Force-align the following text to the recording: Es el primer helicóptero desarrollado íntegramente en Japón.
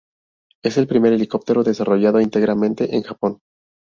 Es 0.63 0.77
el 0.79 0.87
primer 0.87 1.13
helicóptero 1.13 1.61
desarrollado 1.63 2.19
íntegramente 2.21 2.95
en 2.95 3.03
Japón. 3.03 3.37